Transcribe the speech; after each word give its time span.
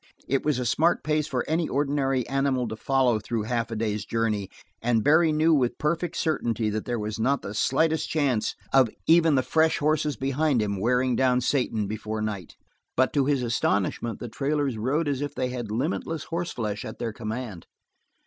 It 0.27 0.43
was 0.43 0.57
a 0.57 0.65
smart 0.65 1.03
pace 1.03 1.27
for 1.27 1.47
any 1.47 1.69
ordinary 1.69 2.27
animal 2.27 2.67
to 2.69 2.75
follow 2.75 3.19
through 3.19 3.43
half 3.43 3.69
a 3.69 3.75
day's 3.75 4.03
journey, 4.03 4.49
and 4.81 5.03
Barry 5.03 5.31
knew 5.31 5.53
with 5.53 5.77
perfect 5.77 6.17
certainty 6.17 6.71
that 6.71 6.85
there 6.85 6.97
was 6.97 7.19
not 7.19 7.43
the 7.43 7.53
slightest 7.53 8.09
chance 8.09 8.55
of 8.73 8.89
even 9.05 9.35
the 9.35 9.43
fresh 9.43 9.77
horses 9.77 10.15
behind 10.17 10.59
him 10.59 10.79
wearing 10.79 11.15
down 11.15 11.39
Satan 11.39 11.85
before 11.85 12.19
night; 12.19 12.55
but 12.97 13.13
to 13.13 13.27
his 13.27 13.43
astonishment 13.43 14.17
the 14.19 14.27
trailers 14.27 14.75
rode 14.75 15.07
as 15.07 15.21
if 15.21 15.35
they 15.35 15.49
had 15.49 15.69
limitless 15.69 16.23
horseflesh 16.23 16.83
at 16.83 16.97
their 16.97 17.13
command. 17.13 17.67